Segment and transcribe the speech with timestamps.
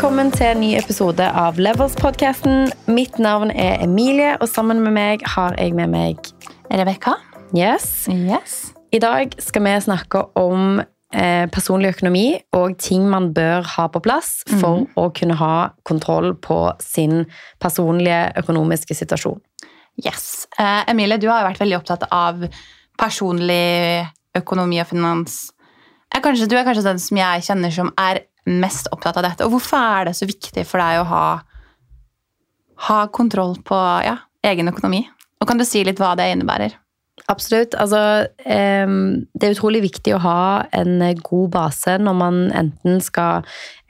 [0.00, 2.70] Velkommen til en ny episode av Levels-podkasten.
[2.88, 6.30] Mitt navn er Emilie, og sammen med meg har jeg med meg
[6.72, 7.18] Rebekka.
[7.52, 8.06] Yes.
[8.08, 8.54] Yes.
[8.96, 12.24] I dag skal vi snakke om eh, personlig økonomi
[12.56, 15.52] og ting man bør ha på plass for å kunne ha
[15.84, 17.26] kontroll på sin
[17.60, 19.36] personlige økonomiske situasjon.
[20.00, 20.48] yes.
[20.56, 22.48] Eh, Emilie, du har jo vært veldig opptatt av
[22.96, 25.50] personlig økonomi og finans.
[26.08, 29.46] Er kanskje, du er kanskje den som jeg kjenner som er mest opptatt av dette.
[29.46, 31.24] Og hvorfor er det så viktig for deg å ha,
[32.88, 35.04] ha kontroll på ja, egen økonomi?
[35.40, 36.76] Og kan du si litt hva det innebærer?
[37.30, 37.76] Absolutt.
[37.78, 40.40] Altså, det er utrolig viktig å ha
[40.74, 43.44] en god base når man enten skal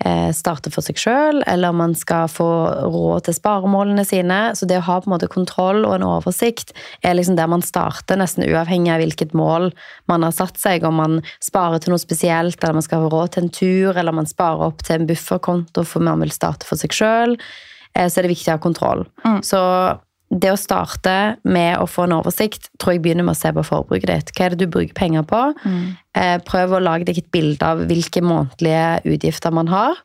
[0.04, 2.48] eh, starte for seg sjøl, eller man skal få
[2.92, 4.40] råd til sparemålene sine.
[4.59, 7.65] Så det å ha på en måte kontroll og en oversikt er liksom der man
[7.65, 9.70] starter, nesten uavhengig av hvilket mål
[10.10, 10.84] man har satt seg.
[10.84, 14.16] Om man sparer til noe spesielt, eller man skal ha råd til en tur, eller
[14.20, 17.38] man sparer opp til en bufferkonto for man vil starte for seg sjøl,
[17.96, 19.09] så er det viktig å ha kontroll.
[19.24, 19.40] Mm.
[19.43, 19.59] Så
[20.30, 23.64] det å starte med å få en oversikt, tror jeg begynner med å se på
[23.66, 24.32] forbruket ditt.
[24.37, 25.40] Hva er det du bruker penger på?
[25.66, 25.88] Mm.
[26.46, 29.98] Prøv å lage deg et bilde av hvilke månedlige utgifter man har.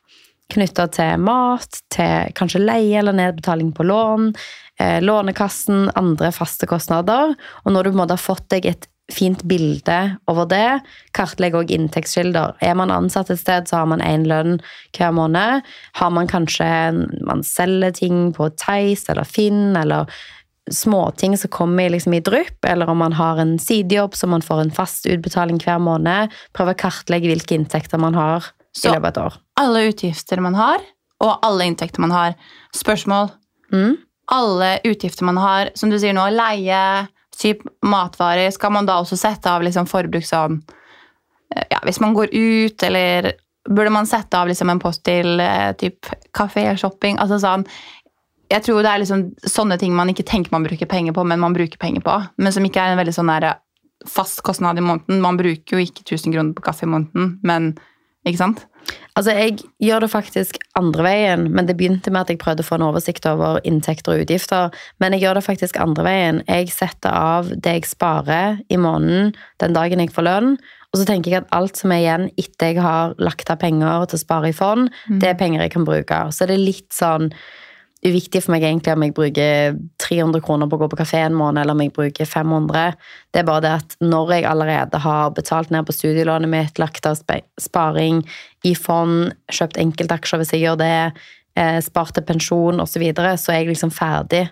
[0.50, 4.32] Knytta til mat, til kanskje leie eller nedbetaling på lån,
[4.78, 7.34] eh, Lånekassen, andre faste kostnader.
[7.64, 10.80] Og når du på en måte har fått deg et fint bilde over det,
[11.14, 12.56] kartlegg òg inntektskilder.
[12.60, 14.58] Er man ansatt et sted, så har man én lønn
[14.96, 15.62] hver måned.
[16.00, 16.66] Har man kanskje
[17.26, 20.10] Man selger ting på Theis eller Finn, eller
[20.70, 24.60] småting som kommer liksom i drypp, eller om man har en sidejobb så man får
[24.60, 26.32] en fast utbetaling hver måned.
[26.52, 29.38] Prøv å kartlegge hvilke inntekter man har Så- i løpet av et år.
[29.56, 30.78] Alle utgifter man har,
[31.20, 32.34] og alle inntekter man har.
[32.74, 33.30] Spørsmål.
[33.72, 33.96] Mm.
[34.28, 37.08] alle utgifter man har, som du sier nå, leie,
[37.38, 40.60] typ matvarer, skal man da også sette av liksom forbruk som
[41.54, 43.32] eh, ja, Hvis man går ut, eller
[43.68, 47.18] burde man sette av liksom en post til eh, typ kafé-shopping?
[47.22, 47.66] Altså sånn
[48.52, 51.42] Jeg tror det er liksom sånne ting man ikke tenker man bruker penger på, men
[51.42, 52.16] man bruker penger på.
[52.38, 53.32] Men som ikke er en veldig sånn
[54.06, 55.18] fast kostnad i måneden.
[55.20, 57.72] Man bruker jo ikke 1000 kroner på kaffe i måneden, men
[58.26, 58.66] ikke sant?
[59.16, 62.68] Altså, Jeg gjør det faktisk andre veien, men det begynte med at jeg prøvde å
[62.68, 64.74] få en oversikt over inntekter og utgifter.
[65.00, 66.42] Men jeg gjør det faktisk andre veien.
[66.46, 70.56] Jeg setter av det jeg sparer i måneden den dagen jeg får lønn.
[70.92, 74.06] Og så tenker jeg at alt som er igjen etter jeg har lagt av penger
[74.06, 74.88] til å spare i fond,
[75.20, 76.20] det er penger jeg kan bruke.
[76.32, 77.32] Så det er litt sånn
[78.06, 81.36] uviktig for meg egentlig om jeg bruker 300 kroner på å gå på kafé en
[81.36, 82.96] måned, eller om jeg bruker 500.
[83.34, 87.08] Det er bare det at når jeg allerede har betalt ned på studielånet mitt, lagt
[87.08, 87.18] av
[87.60, 88.22] sparing
[88.66, 90.94] i fond, kjøpt enkeltaksjer hvis jeg gjør det,
[91.58, 94.46] eh, spart til pensjon osv., så, videre, så er jeg liksom ferdig.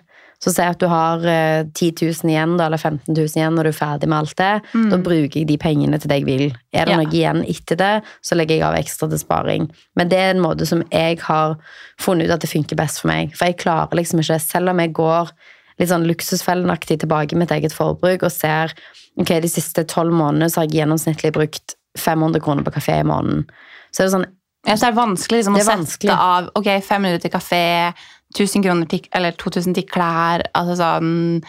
[0.45, 3.69] Så si at du har eh, 10 000 igjen, eller 15 000 igjen når du
[3.71, 4.51] er ferdig med alt det.
[4.91, 6.43] Da bruker jeg de pengene til det jeg vil.
[6.75, 6.99] Er det Ja.
[7.01, 9.65] noe igjen etter det, så legger jeg av ekstra til sparing.
[9.97, 11.55] Men det er en måte som jeg har
[11.97, 13.33] funnet ut at det funker best for meg.
[13.33, 15.31] For jeg klarer liksom ikke, selv om jeg går
[15.79, 18.71] litt sånn luksusfellenaktig tilbake i mitt eget forbruk og ser
[19.19, 23.07] ok, de siste tolv månedene så har jeg gjennomsnittlig brukt 500 kroner på kafé i
[23.07, 23.47] måneden.
[23.91, 24.25] Så er det sånn,
[24.65, 27.93] Ja, så det er vanskelig liksom, Det å er sette av ok, 500 til kafé,
[28.35, 31.41] 1000 kroner til, eller 2000 til klær, altså sånn,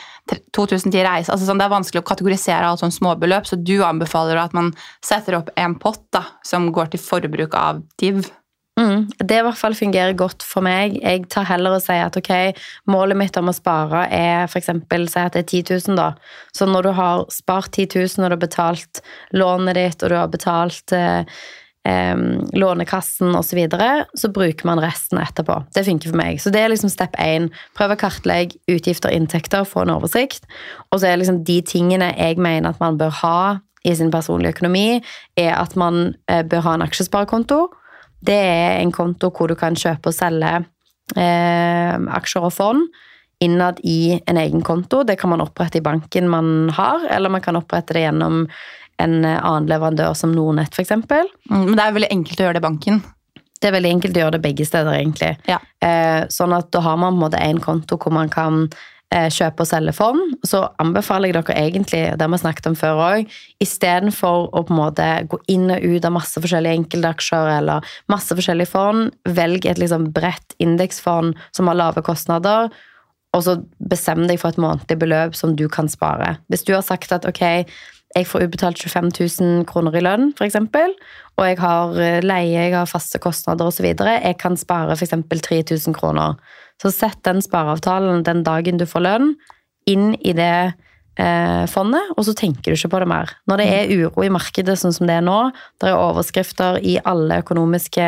[0.54, 1.32] 2000 til reise.
[1.34, 4.72] Altså sånn, det er vanskelig å kategorisere alt sånn småbeløp, så du anbefaler at man
[5.04, 8.24] setter opp en pott da, som går til forbruk av div.
[8.76, 10.98] Mm, det i hvert fall fungerer godt for meg.
[11.00, 12.32] Jeg tar heller og sier at ok,
[12.92, 16.10] målet mitt om å spare er eksempel, si at det er 10 000 da.
[16.52, 19.00] Så når du har spart 10 000, og du har betalt
[19.32, 21.24] lånet ditt, og du har betalt eh,
[21.86, 22.24] em,
[22.56, 25.60] lånekassen og så videre, så bruker man resten etterpå.
[25.74, 26.40] Det funker for meg.
[26.42, 27.48] Så det er liksom step 1.
[27.78, 30.48] Prøv å kartlegge utgifter og inntekter, få en oversikt.
[30.90, 33.40] Og så er liksom de tingene jeg mener at man bør ha
[33.86, 35.00] i sin personlige økonomi,
[35.38, 37.68] er at man eh, bør ha en aksjesparekonto.
[38.26, 40.54] Det er en konto hvor du kan kjøpe og selge
[41.14, 42.88] eh, aksjer og fond
[43.44, 45.02] innad i en egen konto.
[45.04, 48.46] Det kan man opprette i banken man har, eller man kan opprette det gjennom
[49.02, 50.94] en eh, annen leverandør som Nordnett f.eks.
[50.96, 53.04] Mm, Men det er veldig enkelt å gjøre det i banken.
[53.56, 55.32] Det er veldig enkelt å gjøre det begge steder, egentlig.
[55.48, 55.60] Ja.
[55.84, 58.66] Eh, sånn at da har man på en måte en konto hvor man kan
[59.14, 60.34] eh, kjøpe og selge fond.
[60.46, 64.74] Så anbefaler jeg dere egentlig, det har vi snakket om før òg, istedenfor å på
[64.74, 69.08] en måte gå inn og ut av masse forskjellige enkeltaksjer eller masse forskjellige fond,
[69.38, 72.70] velg et liksom bredt indeksfond som har lave kostnader.
[73.36, 73.58] Og så
[73.90, 76.36] bestem deg for et månedlig beløp som du kan spare.
[76.52, 77.66] Hvis du har sagt at ok,
[78.16, 80.94] jeg får ubetalt 25 000 kroner i lønn, eksempel,
[81.36, 83.90] og jeg har eh, leie, jeg har faste kostnader osv.
[83.92, 85.12] Jeg kan spare f.eks.
[85.28, 86.38] 3000 kroner.
[86.80, 89.34] Så sett den spareavtalen den dagen du får lønn,
[89.86, 90.72] inn i det
[91.20, 93.32] eh, fondet, og så tenker du ikke på det mer.
[93.50, 95.38] Når det er uro i markedet sånn som det er nå,
[95.82, 98.06] det er overskrifter i alle økonomiske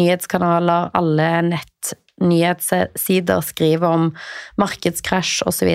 [0.00, 4.08] nyhetskanaler, alle nettnyhetssider skriver om
[4.60, 5.70] markedskrasj osv.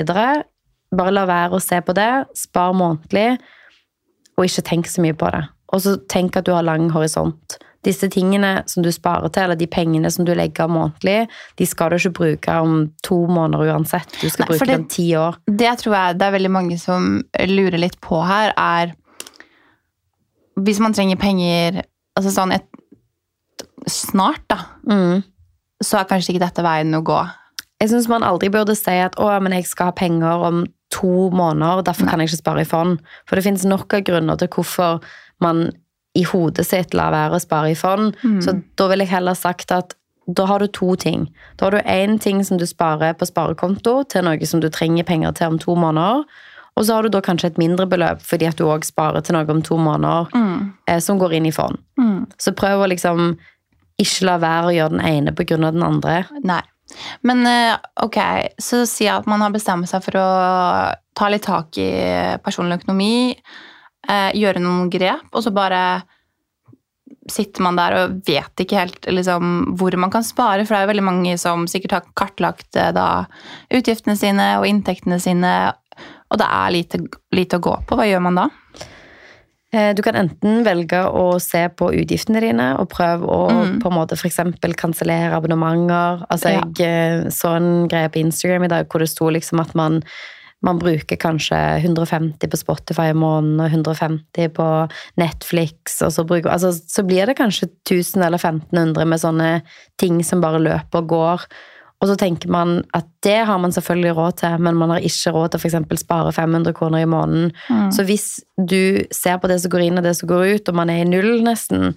[0.96, 3.38] Bare la være å se på det, spar månedlig,
[4.38, 5.44] og ikke tenk så mye på det.
[5.74, 7.58] Og så tenk at du har lang horisont.
[7.86, 11.28] Disse tingene som du sparer til, eller de pengene som du legger av månedlig,
[11.58, 14.10] de skal du ikke bruke om to måneder uansett.
[14.22, 15.38] Du skal Nei, bruke det- dem ti år.
[15.46, 18.94] Det tror jeg det er veldig mange som lurer litt på her, er
[20.58, 21.82] Hvis man trenger penger
[22.18, 22.64] altså sånn et,
[23.88, 24.58] snart, da,
[24.88, 25.24] Mm.
[25.84, 27.30] så er kanskje ikke dette veien å gå.
[27.82, 30.66] Jeg syns man aldri burde si at å, men jeg skal ha penger om
[30.96, 32.98] to måneder, derfor kan jeg ikke spare i fond.
[33.28, 35.04] For det finnes nok av grunner til hvorfor
[35.44, 35.68] man
[36.16, 38.16] i hodet sitt lar være å spare i fond.
[38.44, 41.28] Så da vil jeg heller sagt at da har du to ting.
[41.60, 45.06] Da har du én ting som du sparer på sparekonto til noe som du trenger
[45.06, 46.24] penger til om to måneder.
[46.76, 49.38] Og så har du da kanskje et mindre beløp fordi at du òg sparer til
[49.38, 50.32] noe om to måneder
[50.88, 51.78] eh, som går inn i fond.
[52.00, 52.26] Mm.
[52.42, 53.36] Så prøv å liksom
[54.02, 56.18] ikke la være å gjøre den ene av den andre.
[56.44, 56.64] Nei.
[57.26, 58.20] Men eh, ok,
[58.62, 60.28] så si at man har bestemt seg for å
[61.16, 61.90] ta litt tak i
[62.46, 63.34] personlig økonomi,
[64.08, 65.82] eh, gjøre noen grep, og så bare
[67.32, 70.86] sitter man der og vet ikke helt liksom, hvor man kan spare, for det er
[70.86, 73.26] jo veldig mange som sikkert har kartlagt eh, da,
[73.74, 75.56] utgiftene sine og inntektene sine,
[76.30, 77.02] og det er lite,
[77.36, 77.98] lite å gå på.
[77.98, 78.50] Hva gjør man da?
[79.76, 83.82] Eh, Du kan enten velge å se på utgiftene dine og prøve å Mm.
[83.82, 86.26] på en måte eksempel kansellere abonnementer.
[86.32, 87.30] Altså, Jeg ja.
[87.30, 90.02] så en greie på Instagram i dag hvor det sto liksom at man,
[90.64, 96.50] man bruker kanskje 150 på Spotify i måneden og 150 på Netflix, og så, bruker,
[96.50, 99.62] altså, så blir det kanskje 1000 eller 1500 med sånne
[100.00, 101.42] ting som bare løper og går.
[102.04, 105.32] Og så tenker man at det har man selvfølgelig råd til, men man har ikke
[105.32, 106.02] råd til å f.eks.
[106.02, 107.54] spare 500 kroner i måneden.
[107.96, 108.28] Så hvis
[108.60, 111.02] du ser på det som går inn og det som går ut, og man er
[111.02, 111.96] i null nesten,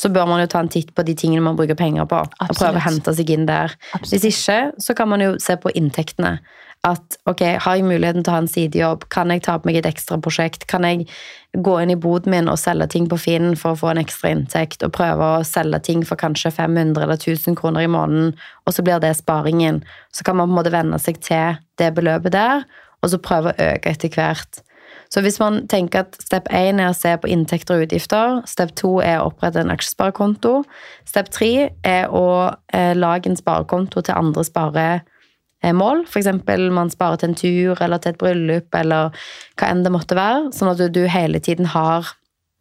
[0.00, 2.56] så bør man jo ta en titt på de tingene man bruker penger på, og
[2.56, 3.76] prøve å hente seg inn der.
[3.92, 4.14] Absolutt.
[4.14, 6.38] Hvis ikke, så kan man jo se på inntektene.
[6.86, 9.02] At ok, har jeg muligheten til å ha en sidejobb?
[9.12, 10.64] Kan jeg ta på meg et ekstra prosjekt?
[10.70, 11.04] Kan jeg
[11.52, 14.30] gå inn i boden min og selge ting på Finn for å få en ekstra
[14.32, 14.80] inntekt?
[14.86, 18.32] Og prøve å selge ting for kanskje 500 eller 1000 kroner i måneden,
[18.64, 19.82] og så blir det sparingen.
[20.16, 22.64] Så kan man på en måte venne seg til det beløpet der,
[23.04, 24.64] og så prøve å øke etter hvert.
[25.10, 28.76] Så hvis man tenker at step 1 er å se på inntekter og utgifter, step
[28.78, 30.60] 2 er å opprette en aksjesparekonto,
[31.08, 31.48] step 3
[31.86, 32.26] er å
[32.72, 36.04] eh, lage en sparekonto til andre sparemål.
[36.06, 39.10] For eksempel man sparer til en tur eller til et bryllup eller
[39.58, 42.16] hva enn det måtte være, sånn at du, du hele tiden har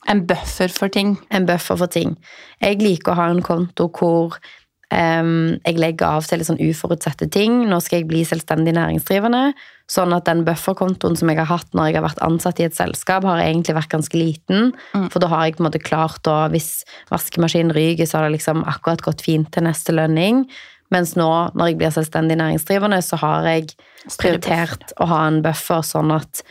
[0.08, 1.18] En buffer for ting.
[1.30, 2.14] en buffer for ting.
[2.64, 4.38] Jeg liker å ha en konto hvor
[4.90, 7.62] jeg legger av til litt sånn uforutsette ting.
[7.70, 9.52] Nå skal jeg bli selvstendig næringsdrivende,
[9.90, 12.78] sånn at den bufferkontoen som jeg har hatt når jeg har vært ansatt i et
[12.78, 14.74] selskap, har egentlig vært ganske liten.
[15.14, 18.40] For da har jeg på en måte klart å Hvis vaskemaskinen ryker, så har det
[18.40, 20.48] liksom akkurat gått fint til neste lønning.
[20.90, 23.70] Mens nå, når jeg blir selvstendig næringsdrivende, så har jeg
[24.18, 26.42] prioritert å ha en buffer sånn at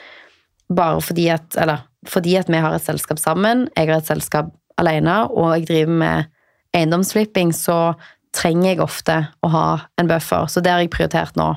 [0.69, 4.53] bare fordi at Eller fordi at vi har et selskap sammen, jeg har et selskap
[4.79, 6.29] alene, og jeg driver med
[6.77, 7.97] eiendomsflipping, så
[8.37, 10.47] trenger jeg ofte å ha en buffer.
[10.51, 11.55] Så det har jeg prioritert nå.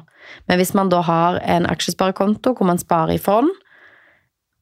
[0.47, 3.49] Men hvis man da har en aksjesparekonto hvor man sparer i fond,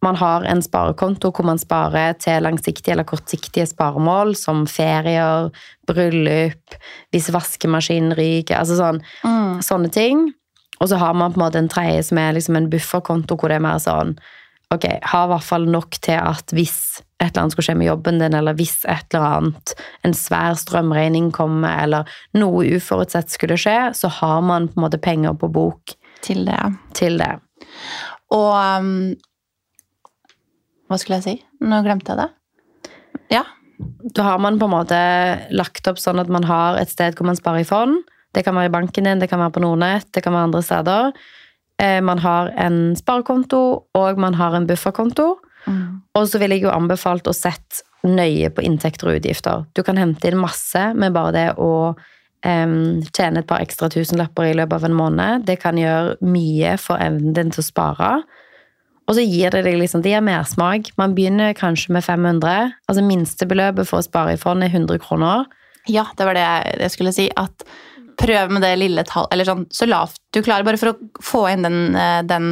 [0.01, 5.49] man har en sparekonto hvor man sparer til langsiktige eller kortsiktige sparemål, som ferier,
[5.87, 6.77] bryllup,
[7.11, 9.59] hvis vaskemaskinen ryker, altså sånn, Mm.
[9.61, 10.33] sånne ting.
[10.79, 13.49] Og så har man på en måte en tredje som er liksom en bufferkonto, hvor
[13.49, 14.17] det er mer sånn
[14.69, 17.87] Ok, ha i hvert fall nok til at hvis et eller annet skulle skje med
[17.89, 19.73] jobben din, eller hvis et eller annet,
[20.05, 25.01] en svær strømregning kommer, eller noe uforutsett skulle skje, så har man på en måte
[25.01, 26.59] penger på bok Til det.
[26.93, 27.31] til det.
[28.35, 29.15] Og um,
[30.89, 31.35] Hva skulle jeg si?
[31.65, 32.29] Nå glemte jeg det.
[33.33, 33.43] Ja.
[34.15, 35.01] Da har man på en måte
[35.55, 38.01] lagt opp sånn at man har et sted hvor man sparer i fond.
[38.37, 40.61] Det kan være i banken din, det kan være på Nordnett, det kan være andre
[40.65, 41.13] steder.
[41.79, 43.61] Eh, Man har en sparekonto,
[43.95, 45.37] og man har en bufferkonto.
[46.17, 49.65] Og så vil jeg jo anbefalt å sette nøye på inntekter og utgifter.
[49.75, 54.49] Du kan hente inn masse med bare det å um, tjene et par ekstra tusenlapper
[54.49, 55.45] i løpet av en måned.
[55.49, 58.11] Det kan gjøre mye for evnen din til å spare.
[59.09, 60.91] Og så gir det deg liksom, det gir mersmak.
[61.01, 62.75] Man begynner kanskje med 500.
[62.87, 65.47] Altså minstebeløpet for å spare i fond er 100 kroner.
[65.89, 66.45] Ja, det var det
[66.85, 67.27] jeg skulle si.
[67.39, 67.65] At
[68.19, 71.43] prøv med det lille tall, eller sånn så lavt du klarer, bare for å få
[71.51, 72.49] inn den, eh, den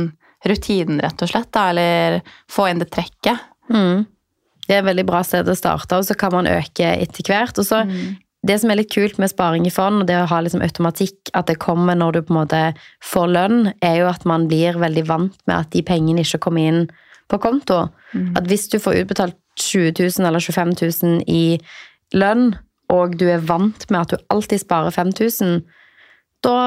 [0.47, 1.51] rutinen, rett og slett.
[1.53, 3.39] Da, eller få inn det trekket.
[3.69, 4.05] Mm.
[4.67, 7.57] Det er et veldig bra sted å starte, og så kan man øke etter hvert.
[7.57, 7.83] Og så,
[8.47, 11.31] det som er litt kult med sparing i fond, og det å ha liksom automatikk,
[11.33, 12.61] at det kommer når du på en måte
[13.03, 16.67] får lønn, er jo at man blir veldig vant med at de pengene ikke kommer
[16.67, 16.87] inn
[17.31, 17.87] på konto.
[18.39, 21.59] At hvis du får utbetalt 20 000 eller 25 000 i
[22.13, 22.51] lønn,
[22.93, 25.63] og du er vant med at du alltid sparer 5000,
[26.45, 26.59] da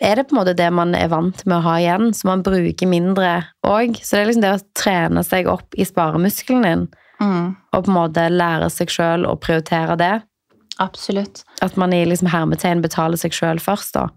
[0.00, 2.42] er det på en måte det man er vant med å ha igjen, så man
[2.44, 3.30] bruker mindre
[3.64, 3.96] òg.
[4.04, 6.86] Så det er liksom det å trene seg opp i sparemuskelen din,
[7.16, 10.22] Mm, og på en måte lære seg sjøl å prioritere det.
[10.78, 11.44] absolutt.
[11.64, 14.10] At man i liksom hermetegn betaler seg sjøl først, da.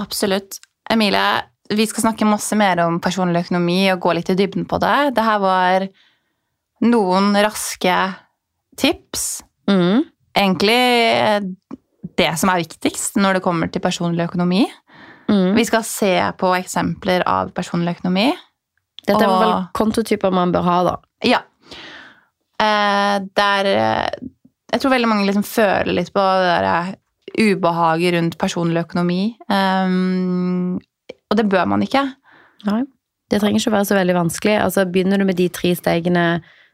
[0.00, 0.56] Absolutt.
[0.88, 4.78] Emilie, vi skal snakke masse mer om personlig økonomi og gå litt i dybden på
[4.80, 5.14] det.
[5.18, 5.86] Det her var
[6.80, 7.98] noen raske
[8.80, 9.42] tips.
[9.68, 10.06] Mm.
[10.36, 10.80] Egentlig
[12.16, 14.64] det som er viktigst når det kommer til personlig økonomi.
[15.28, 15.54] Mm.
[15.56, 18.30] Vi skal se på eksempler av personlig økonomi.
[19.06, 20.96] Dette er vel kontotyper man bør ha, da.
[21.26, 21.42] Ja.
[22.62, 24.28] Eh, der eh,
[24.72, 26.94] Jeg tror veldig mange liksom føler litt på det der eh,
[27.36, 29.36] ubehaget rundt personlig økonomi.
[29.50, 30.78] Um,
[31.30, 32.02] og det bør man ikke.
[32.66, 32.82] Nei.
[33.30, 34.56] Det trenger ikke å være så veldig vanskelig.
[34.62, 36.26] Altså, begynner du med de tre stegene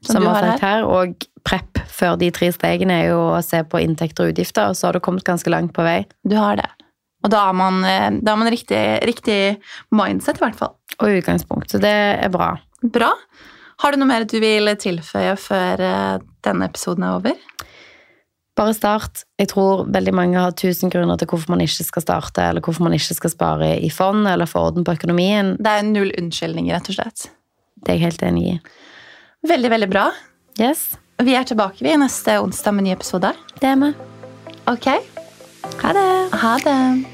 [0.05, 3.43] Som som har har sagt her, og prep før de tre stegene er jo å
[3.45, 6.03] se på inntekter og utgifter, så har du kommet ganske langt på vei.
[6.27, 6.69] Du har det.
[7.23, 9.41] Og da har man, eh, da har man riktig, riktig
[9.95, 10.75] mindset, i hvert fall.
[11.01, 11.71] Og utgangspunkt.
[11.71, 12.57] Så det er bra.
[12.83, 13.13] Bra.
[13.83, 17.39] Har du noe mer du vil tilføye før eh, denne episoden er over?
[18.59, 19.23] Bare start.
[19.41, 22.85] Jeg tror veldig mange har tusen grunner til hvorfor man ikke skal starte, eller hvorfor
[22.85, 25.55] man ikke skal spare i fond, eller få orden på økonomien.
[25.63, 27.31] Det er null unnskyldninger, rett og slett.
[27.81, 28.59] Det er jeg helt enig i.
[29.49, 30.05] Veldig, veldig bra.
[30.61, 33.33] Yes, Vi er tilbake vi neste onsdag med ny episode.
[33.61, 33.93] det er vi.
[34.69, 34.87] Ok,
[35.81, 36.39] Ha det!
[36.43, 37.12] ha det.